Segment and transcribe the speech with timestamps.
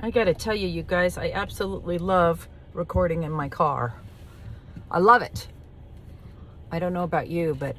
[0.00, 3.94] I gotta tell you, you guys, I absolutely love recording in my car.
[4.92, 5.48] I love it.
[6.70, 7.74] I don't know about you, but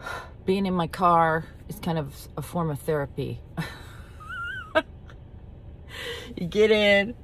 [0.46, 3.40] being in my car is kind of a form of therapy.
[6.36, 7.14] you get in,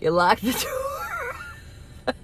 [0.00, 0.52] you lock the
[2.06, 2.14] door.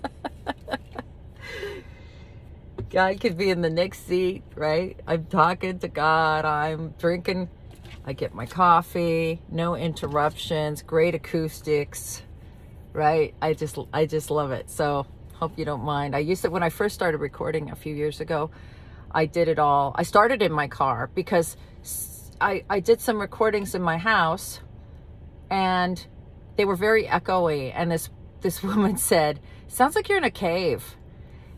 [2.88, 4.98] God could be in the next seat, right?
[5.06, 7.50] I'm talking to God, I'm drinking
[8.06, 12.22] I get my coffee, no interruptions, great acoustics,
[12.92, 13.34] right?
[13.42, 14.70] I just I just love it.
[14.70, 16.14] So hope you don't mind.
[16.14, 18.50] I used to when I first started recording a few years ago,
[19.10, 19.92] I did it all.
[19.96, 21.56] I started in my car because
[22.40, 24.60] I I did some recordings in my house
[25.50, 26.06] and
[26.56, 28.08] they were very echoey and this
[28.40, 30.96] this woman said, "Sounds like you're in a cave."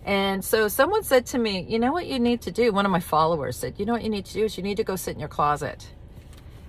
[0.02, 2.90] And so someone said to me, "You know what you need to do?" One of
[2.90, 4.96] my followers said, "You know what you need to do is you need to go
[4.96, 5.92] sit in your closet."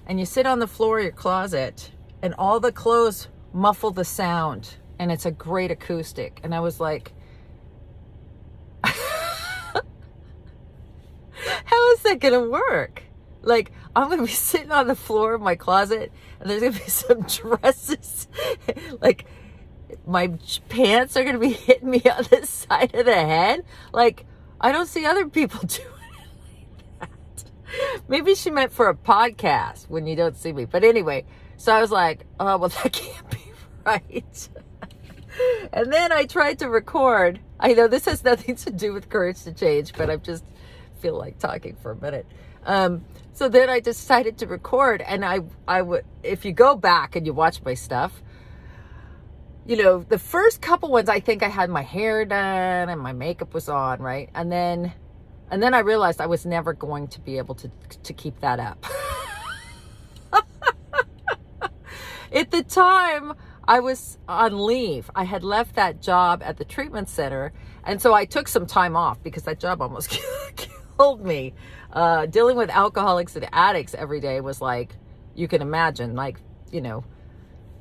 [0.10, 1.92] And you sit on the floor of your closet
[2.24, 6.42] and all the clothes muffle the sound and it's a great acoustic.
[6.44, 7.14] And I was like,
[8.84, 9.82] how
[11.94, 13.04] is that going to work?
[13.44, 16.74] Like, I'm going to be sitting on the floor of my closet and there's going
[16.74, 18.28] to be some dresses.
[19.00, 19.26] like,
[20.08, 20.34] my
[20.70, 23.64] pants are going to be hitting me on the side of the head.
[23.94, 24.26] Like,
[24.60, 25.99] I don't see other people doing
[28.10, 30.66] Maybe she meant for a podcast when you don't see me.
[30.66, 31.26] But anyway,
[31.58, 33.52] so I was like, oh, well, that can't be
[33.86, 34.50] right.
[35.74, 37.40] and then I tried to record.
[37.60, 40.44] I know this has nothing to do with courage to change, but I just
[41.00, 42.26] feel like talking for a minute.
[42.66, 47.16] Um, so then I decided to record, and I, I would, if you go back
[47.16, 48.24] and you watch my stuff,
[49.68, 53.14] you know, the first couple ones, I think I had my hair done and my
[53.14, 54.32] makeup was on, right?
[54.34, 54.94] And then
[55.52, 57.72] and then I realized I was never going to be able to,
[58.04, 58.86] to keep that up.
[62.32, 63.34] at the time,
[63.68, 65.10] I was on leave.
[65.16, 67.52] I had left that job at the treatment center.
[67.84, 70.10] And so I took some time off because that job almost
[70.98, 71.54] killed me.
[71.92, 74.96] Uh, dealing with alcoholics and addicts every day was like,
[75.36, 76.40] you can imagine, like,
[76.72, 77.04] you know,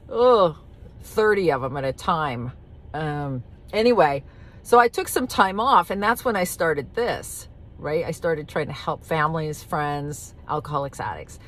[0.09, 0.59] oh,
[1.03, 2.53] 30 of them at a time.
[2.95, 3.43] Um,
[3.73, 4.25] anyway,
[4.63, 8.05] so I took some time off and that's when I started this right?
[8.05, 11.39] I started trying to help families, friends, alcoholics, addicts.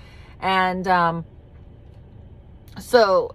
[0.41, 1.25] And um,
[2.79, 3.35] so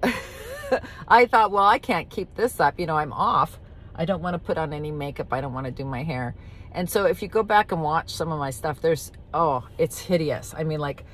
[1.07, 2.79] I thought, well, I can't keep this up.
[2.79, 3.59] You know, I'm off.
[3.93, 5.31] I don't want to put on any makeup.
[5.31, 6.35] I don't want to do my hair.
[6.71, 9.99] And so if you go back and watch some of my stuff, there's, oh, it's
[9.99, 10.53] hideous.
[10.57, 11.05] I mean, like,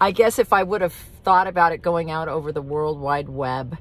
[0.00, 0.94] I guess if I would have
[1.24, 3.76] thought about it going out over the World Wide Web,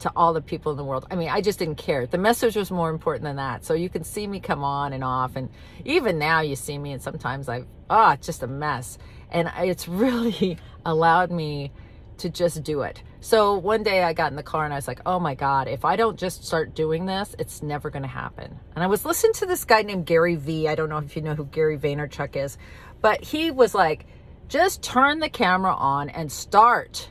[0.00, 1.06] to all the people in the world.
[1.10, 2.06] I mean, I just didn't care.
[2.06, 3.64] The message was more important than that.
[3.64, 5.36] So you can see me come on and off.
[5.36, 5.48] And
[5.84, 8.98] even now you see me and sometimes I, ah, oh, it's just a mess.
[9.30, 11.72] And it's really allowed me
[12.18, 13.02] to just do it.
[13.20, 15.68] So one day I got in the car and I was like, oh my God,
[15.68, 18.58] if I don't just start doing this, it's never going to happen.
[18.74, 20.68] And I was listening to this guy named Gary Vee.
[20.68, 22.58] I don't know if you know who Gary Vaynerchuk is,
[23.00, 24.06] but he was like,
[24.48, 27.10] just turn the camera on and start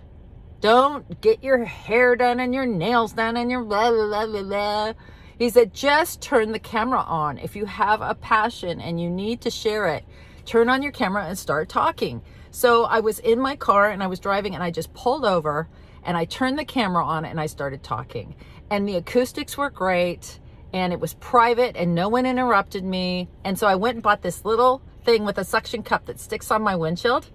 [0.62, 4.94] don't get your hair done and your nails done and your blah, blah, blah, blah.
[5.38, 7.38] He said, just turn the camera on.
[7.38, 10.03] If you have a passion and you need to share it,
[10.45, 12.23] turn on your camera and start talking.
[12.50, 15.68] So I was in my car and I was driving and I just pulled over
[16.03, 18.35] and I turned the camera on and I started talking.
[18.72, 20.39] And the acoustics were great
[20.74, 23.29] and it was private and no one interrupted me.
[23.44, 26.50] And so I went and bought this little thing with a suction cup that sticks
[26.50, 27.29] on my windshield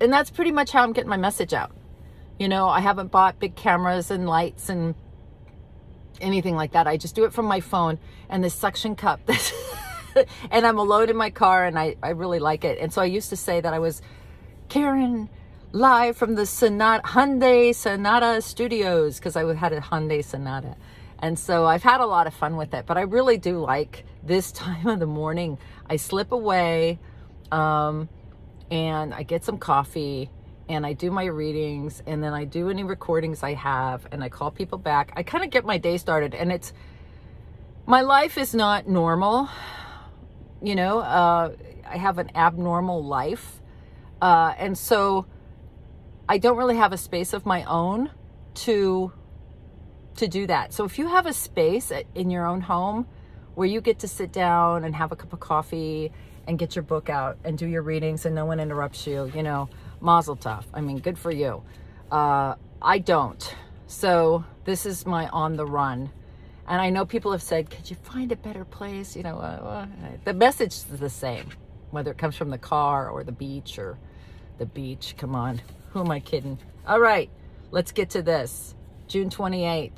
[0.00, 1.72] and that's pretty much how I'm getting my message out.
[2.38, 4.94] You know, I haven't bought big cameras and lights and
[6.20, 6.86] anything like that.
[6.86, 9.20] I just do it from my phone and this suction cup.
[10.50, 12.78] and I'm alone in my car and I, I really like it.
[12.78, 14.02] And so I used to say that I was
[14.68, 15.28] Karen
[15.72, 20.76] live from the Sonata, Hyundai Sonata Studios because I had a Hyundai Sonata.
[21.20, 24.04] And so I've had a lot of fun with it, but I really do like
[24.22, 25.58] this time of the morning.
[25.88, 26.98] I slip away.
[27.52, 28.08] Um,
[28.70, 30.30] and I get some coffee
[30.68, 34.28] and I do my readings and then I do any recordings I have and I
[34.28, 35.12] call people back.
[35.16, 36.72] I kind of get my day started and it's
[37.86, 39.48] my life is not normal.
[40.62, 41.54] You know, uh,
[41.86, 43.60] I have an abnormal life.
[44.22, 45.26] Uh, and so
[46.28, 48.10] I don't really have a space of my own
[48.54, 49.12] to
[50.16, 50.72] to do that.
[50.72, 53.06] So if you have a space in your own home
[53.56, 56.12] where you get to sit down and have a cup of coffee
[56.46, 59.42] and get your book out and do your readings and no one interrupts you, you
[59.42, 59.68] know,
[60.00, 60.64] mazel tov.
[60.74, 61.62] I mean, good for you.
[62.10, 63.54] Uh, I don't.
[63.86, 66.10] So this is my on the run.
[66.68, 69.16] And I know people have said, could you find a better place?
[69.16, 69.86] You know, uh, uh,
[70.24, 71.48] the message is the same,
[71.90, 73.98] whether it comes from the car or the beach or
[74.58, 75.60] The beach, come on.
[75.92, 76.58] Who am I kidding?
[76.86, 77.30] All right,
[77.70, 78.74] let's get to this.
[79.08, 79.92] June 28th.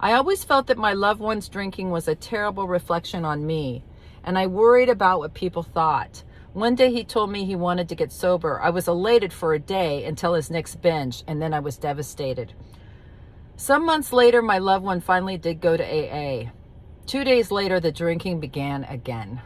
[0.00, 3.82] I always felt that my loved one's drinking was a terrible reflection on me,
[4.28, 6.22] and I worried about what people thought.
[6.52, 8.60] One day he told me he wanted to get sober.
[8.60, 12.52] I was elated for a day until his next binge, and then I was devastated.
[13.56, 16.50] Some months later, my loved one finally did go to AA.
[17.06, 19.40] Two days later, the drinking began again.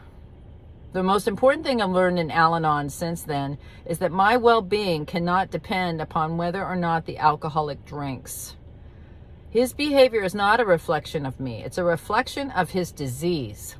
[0.91, 4.61] The most important thing I've learned in Al Anon since then is that my well
[4.61, 8.57] being cannot depend upon whether or not the alcoholic drinks.
[9.49, 13.77] His behavior is not a reflection of me, it's a reflection of his disease.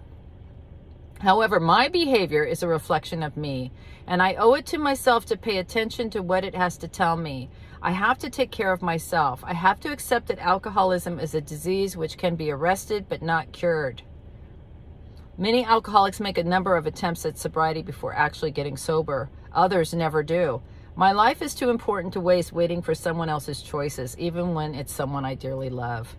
[1.24, 3.72] However, my behavior is a reflection of me,
[4.08, 7.16] and I owe it to myself to pay attention to what it has to tell
[7.16, 7.50] me.
[7.82, 9.42] I have to take care of myself.
[9.46, 13.54] I have to accept that alcoholism is a disease which can be arrested but not
[13.54, 14.02] cured.
[15.38, 19.30] Many alcoholics make a number of attempts at sobriety before actually getting sober.
[19.54, 20.62] Others never do.
[20.98, 24.92] My life is too important to waste waiting for someone else's choices, even when it's
[24.92, 26.18] someone I dearly love.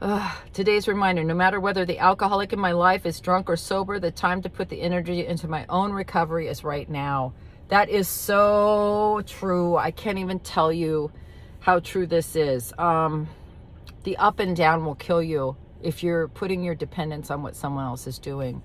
[0.00, 0.36] Ugh.
[0.52, 4.10] Today's reminder no matter whether the alcoholic in my life is drunk or sober, the
[4.10, 7.32] time to put the energy into my own recovery is right now.
[7.68, 9.76] That is so true.
[9.76, 11.10] I can't even tell you
[11.60, 12.72] how true this is.
[12.76, 13.28] Um,
[14.02, 17.84] the up and down will kill you if you're putting your dependence on what someone
[17.84, 18.62] else is doing.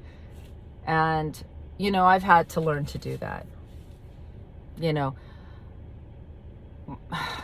[0.86, 1.42] And,
[1.78, 3.46] you know, I've had to learn to do that
[4.80, 5.16] you know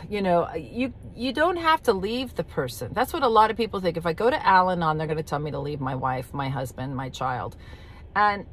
[0.08, 2.92] you know you you don't have to leave the person.
[2.92, 3.96] That's what a lot of people think.
[3.96, 6.48] If i go to al-anon they're going to tell me to leave my wife my
[6.48, 7.56] husband my child.
[8.14, 8.46] And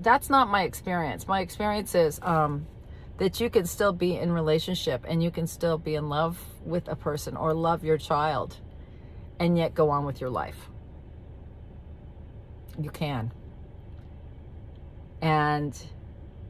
[0.00, 1.26] that's not my experience.
[1.26, 2.66] My experience is um,
[3.18, 6.88] that you can still be in relationship and you can still be in love with
[6.88, 8.56] a person or love your child
[9.40, 10.68] and yet go on with your life.
[12.80, 13.32] You can.
[15.20, 15.76] And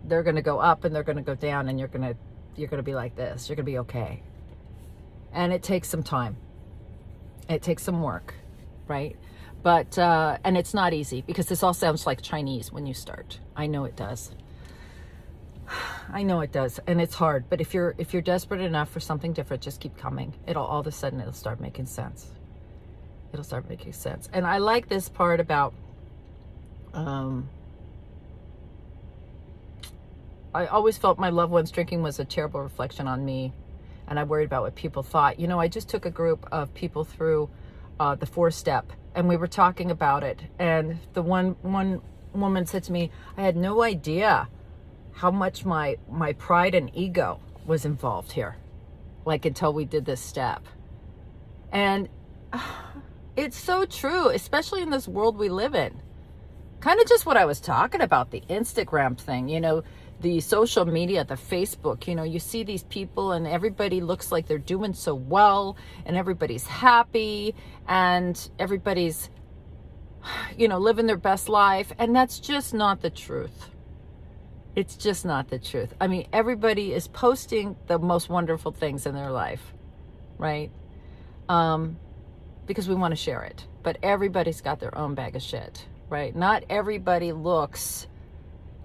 [0.05, 2.17] they're going to go up and they're going to go down and you're going to
[2.59, 3.49] you're going to be like this.
[3.49, 4.23] You're going to be okay.
[5.33, 6.37] And it takes some time.
[7.49, 8.35] It takes some work
[8.89, 9.17] right?
[9.63, 13.39] But uh and it's not easy because this all sounds like chinese when you start.
[13.55, 14.31] I know it does.
[16.11, 17.45] I know it does and it's hard.
[17.49, 20.35] But if you're if you're desperate enough for something different just keep coming.
[20.47, 22.29] It'll all of a sudden it'll start making sense.
[23.33, 24.29] It'll start making sense.
[24.33, 25.75] And i like this part about
[26.95, 27.49] um
[30.55, 33.53] I always felt my loved ones drinking was a terrible reflection on me,
[34.07, 35.39] and I worried about what people thought.
[35.39, 37.51] You know, I just took a group of people through
[38.01, 40.41] uh, the four step, and we were talking about it.
[40.59, 42.01] And the one one
[42.33, 44.49] woman said to me, "I had no idea
[45.13, 48.57] how much my my pride and ego was involved here,
[49.27, 50.65] like until we did this step."
[51.73, 52.09] And
[52.55, 52.61] uh,
[53.37, 56.01] it's so true, especially in this world we live in.
[56.81, 59.83] Kind of just what I was talking about, the Instagram thing, you know
[60.21, 64.47] the social media, the Facebook, you know, you see these people and everybody looks like
[64.47, 67.55] they're doing so well and everybody's happy
[67.87, 69.31] and everybody's,
[70.57, 71.93] you know, living their best life.
[71.99, 73.71] And that's just not the truth.
[74.75, 75.95] It's just not the truth.
[76.01, 79.73] I mean, everybody is posting the most wonderful things in their life,
[80.37, 80.71] right?
[81.49, 81.97] Um,
[82.67, 83.67] because we want to share it.
[83.83, 86.35] But everybody's got their own bag of shit, right?
[86.35, 88.07] Not everybody looks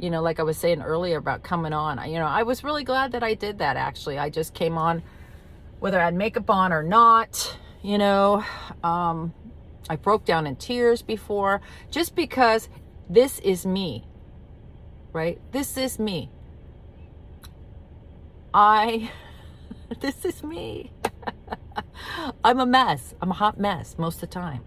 [0.03, 2.83] you know, like I was saying earlier about coming on, you know, I was really
[2.83, 4.19] glad that I did that actually.
[4.19, 5.01] I just came on
[5.79, 8.43] whether I had makeup on or not, you know.
[8.83, 9.33] Um,
[9.89, 12.67] I broke down in tears before just because
[13.09, 14.05] this is me,
[15.13, 15.39] right?
[15.53, 16.29] This is me.
[18.53, 19.09] I,
[20.01, 20.91] this is me.
[22.43, 23.15] I'm a mess.
[23.21, 24.65] I'm a hot mess most of the time,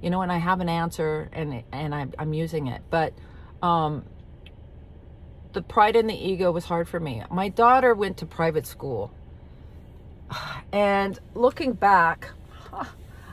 [0.00, 2.82] you know, and I have an answer and, and I'm, I'm using it.
[2.90, 3.14] But,
[3.62, 4.04] um,
[5.52, 7.22] the pride and the ego was hard for me.
[7.30, 9.12] My daughter went to private school.
[10.72, 12.30] And looking back,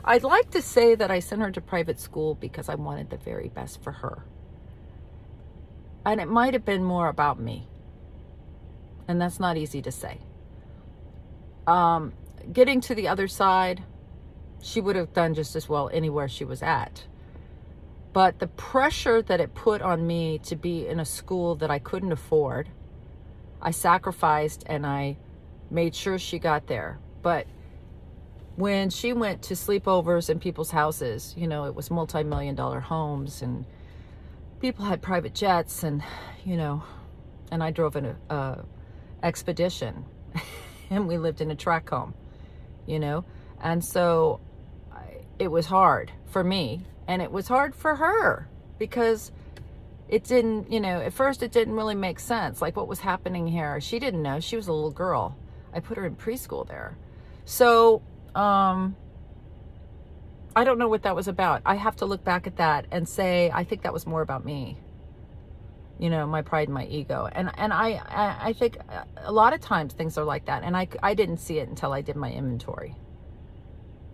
[0.04, 3.16] I'd like to say that I sent her to private school because I wanted the
[3.16, 4.24] very best for her.
[6.04, 7.66] And it might have been more about me.
[9.08, 10.18] And that's not easy to say.
[11.66, 12.12] Um,
[12.52, 13.82] getting to the other side,
[14.62, 17.04] she would have done just as well anywhere she was at.
[18.12, 21.78] But the pressure that it put on me to be in a school that I
[21.78, 22.68] couldn't afford,
[23.62, 25.16] I sacrificed and I
[25.70, 26.98] made sure she got there.
[27.22, 27.46] But
[28.56, 32.80] when she went to sleepovers in people's houses, you know, it was multi million dollar
[32.80, 33.64] homes and
[34.60, 36.02] people had private jets and,
[36.44, 36.82] you know,
[37.52, 38.64] and I drove in a, a
[39.22, 40.04] expedition
[40.90, 42.14] and we lived in a track home,
[42.86, 43.24] you know,
[43.62, 44.40] and so
[45.38, 48.48] it was hard for me and it was hard for her
[48.78, 49.32] because
[50.08, 52.62] it didn't, you know, at first it didn't really make sense.
[52.62, 53.80] Like what was happening here.
[53.80, 54.38] She didn't know.
[54.38, 55.36] She was a little girl.
[55.74, 56.96] I put her in preschool there.
[57.44, 58.00] So,
[58.36, 58.94] um,
[60.54, 61.62] I don't know what that was about.
[61.66, 64.44] I have to look back at that and say, I think that was more about
[64.44, 64.78] me.
[65.98, 67.28] You know, my pride and my ego.
[67.30, 68.78] And, and I, I, think
[69.16, 70.62] a lot of times things are like that.
[70.62, 72.94] And I, I didn't see it until I did my inventory.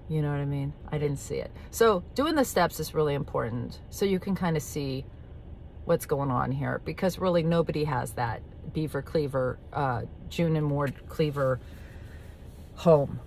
[0.09, 0.73] You know what I mean?
[0.91, 1.51] I didn't see it.
[1.71, 3.81] So doing the steps is really important.
[3.91, 5.05] So you can kind of see
[5.85, 11.09] what's going on here because really nobody has that beaver cleaver, uh, June and Ward
[11.09, 11.61] cleaver
[12.75, 13.21] home.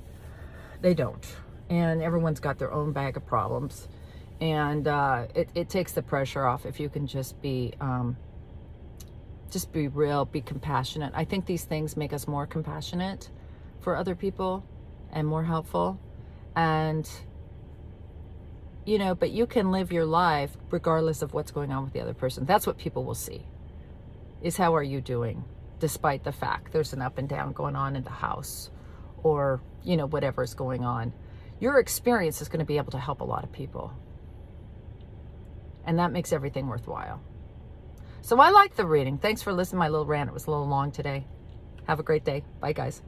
[0.81, 1.25] They don't.
[1.69, 3.87] And everyone's got their own bag of problems.
[4.39, 8.15] And uh, it, it takes the pressure off if you can just be, um,
[9.51, 11.11] just be real, be compassionate.
[11.13, 13.29] I think these things make us more compassionate
[13.81, 14.63] for other people
[15.11, 15.99] and more helpful.
[16.59, 17.09] And,
[18.85, 22.01] you know, but you can live your life regardless of what's going on with the
[22.01, 22.43] other person.
[22.43, 23.45] That's what people will see
[24.41, 25.45] is how are you doing
[25.79, 28.71] despite the fact there's an up and down going on in the house
[29.23, 31.13] or, you know, whatever is going on.
[31.61, 33.93] Your experience is going to be able to help a lot of people.
[35.85, 37.21] And that makes everything worthwhile.
[38.19, 39.17] So I like the reading.
[39.17, 40.29] Thanks for listening my little rant.
[40.29, 41.25] It was a little long today.
[41.87, 42.43] Have a great day.
[42.59, 43.01] Bye, guys.